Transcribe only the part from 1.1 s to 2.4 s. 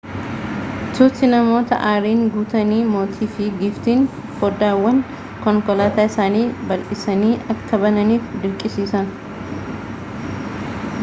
namoota aariin